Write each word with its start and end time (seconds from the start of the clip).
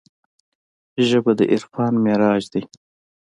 ژبه 1.07 1.31
د 1.39 1.41
عرفان 1.53 1.93
معراج 2.03 2.43
دی 2.53 2.63